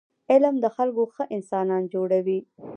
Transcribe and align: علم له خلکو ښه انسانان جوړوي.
علم 0.31 0.55
له 0.63 0.69
خلکو 0.75 1.03
ښه 1.13 1.23
انسانان 1.35 1.83
جوړوي. 1.93 2.39